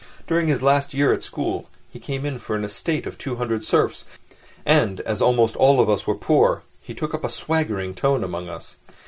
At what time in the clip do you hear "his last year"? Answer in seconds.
0.47-1.13